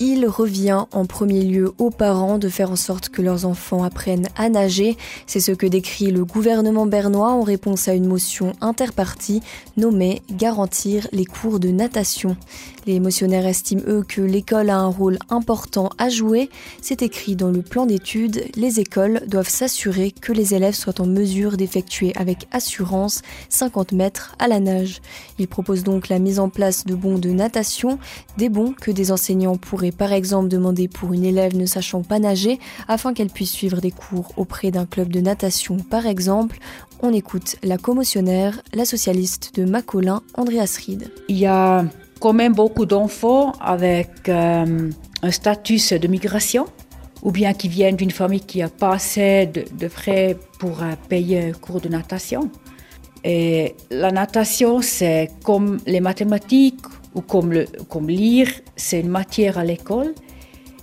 [0.00, 4.28] Il revient en premier lieu aux parents de faire en sorte que leurs enfants apprennent
[4.36, 4.96] à nager.
[5.26, 9.40] C'est ce que décrit le gouvernement bernois en réponse à une motion interpartie
[9.76, 12.36] nommée Garantir les cours de natation.
[12.86, 16.50] Les motionnaires estiment, eux, que l'école a un rôle important à jouer.
[16.82, 18.44] C'est écrit dans le plan d'études.
[18.56, 24.34] Les écoles doivent s'assurer que les élèves soient en mesure d'effectuer avec assurance 50 mètres
[24.38, 25.00] à la nage.
[25.38, 27.98] Ils proposent donc la mise en place de bons de natation,
[28.36, 32.18] des bons que des enseignants pourraient par exemple demander pour une élève ne sachant pas
[32.18, 36.58] nager afin qu'elle puisse suivre des cours auprès d'un club de natation par exemple.
[37.02, 41.10] On écoute la commotionnaire, la socialiste de Macolin, Andreas Ried.
[41.28, 41.84] Il y a
[42.20, 44.90] quand même beaucoup d'enfants avec euh,
[45.22, 46.66] un statut de migration
[47.22, 51.50] ou bien qui viennent d'une famille qui n'a pas assez de, frais pour euh, payer
[51.50, 52.50] un cours de natation.
[53.24, 56.84] Et la natation, c'est comme les mathématiques
[57.14, 57.52] ou comme,
[58.08, 60.14] lire, c'est une matière à l'école.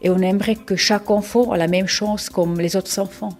[0.00, 3.36] Et on aimerait que chaque enfant ait la même chance comme les autres enfants.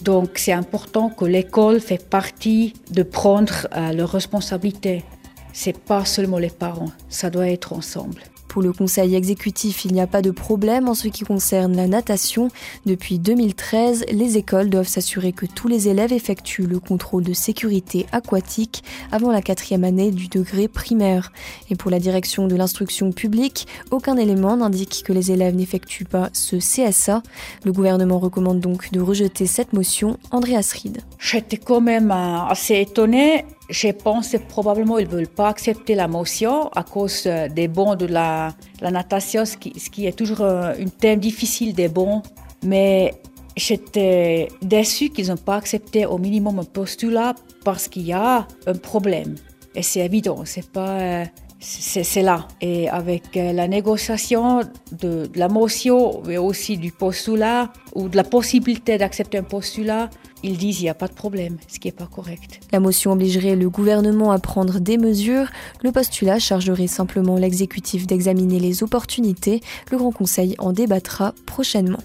[0.00, 5.04] Donc c'est important que l'école fait partie de prendre euh, leurs responsabilités.
[5.52, 8.22] C'est pas seulement les parents, ça doit être ensemble.
[8.52, 11.88] Pour le Conseil exécutif, il n'y a pas de problème en ce qui concerne la
[11.88, 12.48] natation.
[12.84, 18.04] Depuis 2013, les écoles doivent s'assurer que tous les élèves effectuent le contrôle de sécurité
[18.12, 21.32] aquatique avant la quatrième année du degré primaire.
[21.70, 26.28] Et pour la direction de l'instruction publique, aucun élément n'indique que les élèves n'effectuent pas
[26.34, 27.22] ce CSA.
[27.64, 30.18] Le gouvernement recommande donc de rejeter cette motion.
[30.30, 31.00] Andreas Ried.
[31.18, 36.68] J'étais quand même assez étonnée je pense probablement ils ne veulent pas accepter la motion
[36.68, 41.74] à cause euh, des bons de la, natation, ce qui, est toujours un, thème difficile
[41.74, 42.22] des bons.
[42.62, 43.14] Mais
[43.56, 47.34] j'étais déçue qu'ils n'ont pas accepté au minimum un postulat
[47.64, 49.36] parce qu'il y a un problème.
[49.74, 51.24] Et c'est évident, c'est pas.
[51.64, 52.48] C'est là.
[52.60, 58.16] Et avec euh, la négociation de, de, la motion, mais aussi du postulat, ou de
[58.16, 60.10] la possibilité d'accepter un postulat,
[60.42, 62.60] ils disent qu'il n'y a pas de problème, ce qui n'est pas correct.
[62.72, 65.46] La motion obligerait le gouvernement à prendre des mesures.
[65.84, 69.60] Le postulat chargerait simplement l'exécutif d'examiner les opportunités.
[69.92, 72.00] Le Grand Conseil en débattra prochainement.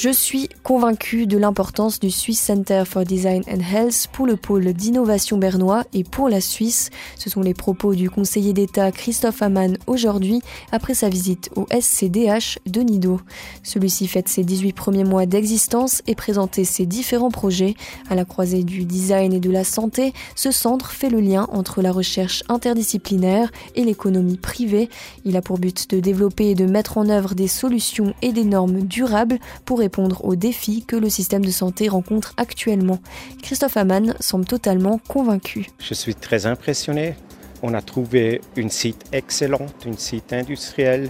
[0.00, 4.72] Je suis convaincu de l'importance du Swiss Center for Design and Health pour le pôle
[4.72, 6.90] d'innovation bernois et pour la Suisse.
[7.16, 12.60] Ce sont les propos du conseiller d'État Christophe Hamann aujourd'hui après sa visite au SCDH
[12.64, 13.20] de Nido.
[13.64, 17.74] Celui-ci fête ses 18 premiers mois d'existence et présenté ses différents projets.
[18.08, 21.82] À la croisée du design et de la santé, ce centre fait le lien entre
[21.82, 24.90] la recherche interdisciplinaire et l'économie privée.
[25.24, 28.44] Il a pour but de développer et de mettre en œuvre des solutions et des
[28.44, 32.98] normes durables pour répondre aux défis que le système de santé rencontre actuellement.
[33.42, 35.68] Christophe Amann semble totalement convaincu.
[35.78, 37.14] Je suis très impressionné.
[37.62, 41.08] On a trouvé une site excellente, une site industrielle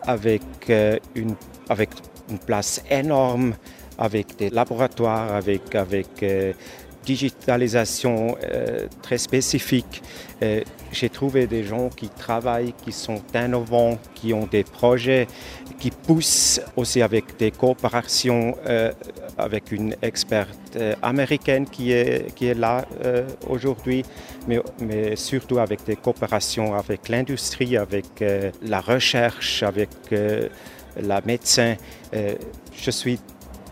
[0.00, 1.34] avec, euh, une,
[1.68, 1.90] avec
[2.30, 3.52] une place énorme,
[3.98, 6.54] avec des laboratoires, avec, avec euh,
[7.04, 10.02] digitalisation euh, très spécifique.
[10.42, 15.26] Euh, j'ai trouvé des gens qui travaillent, qui sont innovants, qui ont des projets,
[15.78, 18.92] qui poussent aussi avec des coopérations euh,
[19.36, 22.84] avec une experte américaine qui est, qui est là
[23.48, 24.04] aujourd'hui,
[24.46, 28.24] mais, mais, surtout avec des coopérations avec l'industrie, avec
[28.62, 29.90] la recherche, avec
[31.00, 31.76] la médecine.
[32.12, 33.18] je suis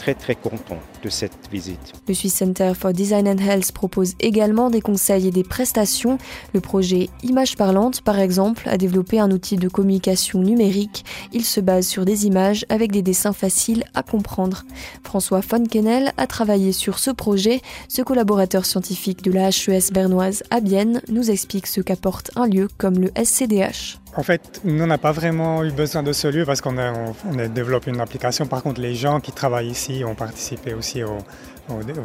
[0.03, 1.93] très très content de cette visite.
[2.09, 6.19] Le Swiss Center for Design and Health propose également des conseils et des prestations.
[6.55, 11.05] Le projet Images parlantes, par exemple, a développé un outil de communication numérique.
[11.33, 14.65] Il se base sur des images avec des dessins faciles à comprendre.
[15.05, 17.61] François Fonkenel a travaillé sur ce projet.
[17.89, 22.67] Ce collaborateur scientifique de la HES bernoise à Bienne nous explique ce qu'apporte un lieu
[22.77, 23.99] comme le SCDH.
[24.15, 26.93] En fait, nous, on n'a pas vraiment eu besoin de ce lieu parce qu'on a,
[27.31, 28.47] on a développé une application.
[28.47, 31.19] Par contre, les gens qui travaillent ici ont participé aussi au,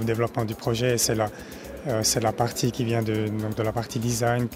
[0.04, 0.98] développement du projet.
[0.98, 1.30] C'est la,
[1.88, 4.48] euh, la partie qui vient de, de la partie design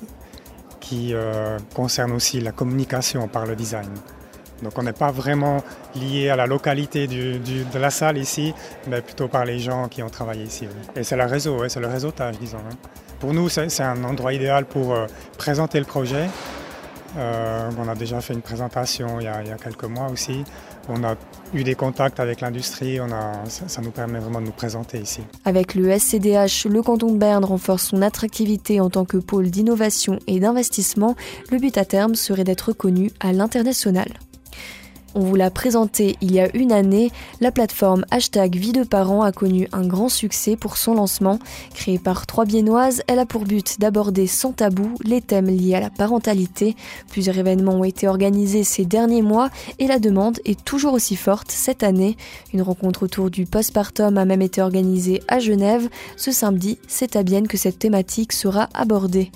[0.79, 3.89] qui euh, concerne aussi la communication par le design.
[4.61, 5.63] Donc on n'est pas vraiment
[5.95, 8.53] lié à la localité de la salle ici,
[8.87, 10.67] mais plutôt par les gens qui ont travaillé ici.
[10.95, 12.59] Et c'est le réseau, c'est le réseautage, disons.
[12.59, 12.75] Hein.
[13.19, 15.05] Pour nous, c'est un endroit idéal pour euh,
[15.37, 16.27] présenter le projet,
[17.17, 20.43] euh, on a déjà fait une présentation il y, a, quelques mois aussi.
[20.89, 21.15] On a
[21.53, 22.99] eu des contacts avec l'industrie,
[23.47, 25.21] ça, ça, nous permet vraiment de nous présenter ici.
[25.45, 30.19] Avec le SCDH, le canton de Berne renforce son attractivité en tant que pôle d'innovation
[30.27, 31.15] et d'investissement.
[31.51, 34.07] Le but à terme serait d'être reconnu à l'international.
[35.13, 37.11] On vous l'a présenté il y a une année,
[37.41, 41.37] la plateforme hashtag Vie de parents a connu un grand succès pour son lancement.
[41.73, 45.81] Créée par trois biennoises, elle a pour but d'aborder sans tabou les thèmes liés à
[45.81, 46.77] la parentalité.
[47.09, 49.49] Plusieurs événements ont été organisés ces derniers mois
[49.79, 52.15] et la demande est toujours aussi forte cette année.
[52.53, 55.89] Une rencontre autour du postpartum a même été organisée à Genève.
[56.15, 59.31] Ce samedi, c'est à Bienne que cette thématique sera abordée.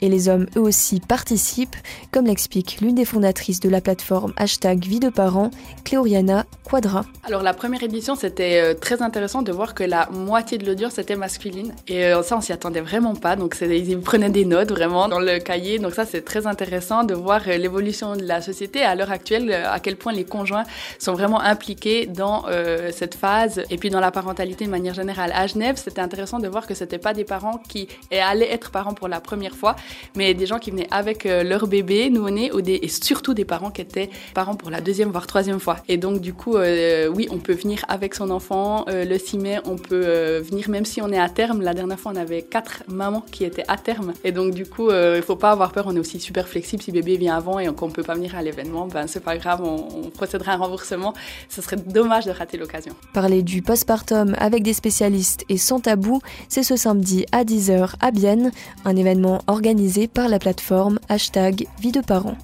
[0.00, 1.76] Et les hommes eux aussi participent,
[2.10, 5.50] comme l'explique l'une des fondatrices de la plateforme hashtag Vie de parents,
[5.84, 7.04] Cléoriana Quadra.
[7.24, 10.98] Alors la première édition, c'était euh, très intéressant de voir que la moitié de l'audience
[10.98, 11.74] était masculine.
[11.88, 13.36] Et euh, ça, on s'y attendait vraiment pas.
[13.36, 15.78] Donc ils prenaient des notes vraiment dans le cahier.
[15.78, 19.52] Donc ça, c'est très intéressant de voir euh, l'évolution de la société à l'heure actuelle,
[19.52, 20.64] à quel point les conjoints
[20.98, 22.44] sont vraiment impliqués dans
[22.92, 25.32] cette phase et puis dans la parentalité de manière générale.
[25.34, 28.94] À Genève, c'était intéressant de voir que c'était pas des parents qui allaient être parents
[28.94, 29.76] pour la première fois,
[30.16, 33.80] mais des gens qui venaient avec euh, leur bébé nouveau-né et surtout des parents qui
[33.80, 35.76] étaient parents pour la deuxième voire troisième fois.
[35.88, 38.84] Et donc du coup, euh, oui, on peut venir avec son enfant.
[38.88, 41.62] Euh, le 6 mai, on peut venir même si on est à terme.
[41.62, 44.12] La dernière fois, on avait quatre mamans qui étaient à terme.
[44.24, 45.84] Et donc du coup, il faut pas avoir peur.
[45.86, 46.82] On est aussi super flexible.
[46.82, 49.60] Si bébé vient avant et qu'on peut pas venir à l'événement, ben c'est pas grave.
[49.62, 51.14] On, on procédera à un remboursement.
[51.48, 52.94] Ce serait dommage de rater l'occasion.
[53.12, 58.10] Parler du postpartum avec des spécialistes et sans tabou, c'est ce samedi à 10h à
[58.10, 58.52] Bienne,
[58.84, 59.79] un événement organisé
[60.12, 62.36] par la plateforme hashtag Vie de parents.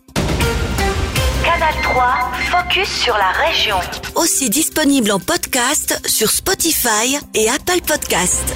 [1.44, 2.04] Canal 3,
[2.50, 3.76] focus sur la région.
[4.14, 8.54] Aussi disponible en podcast sur Spotify et Apple Podcast.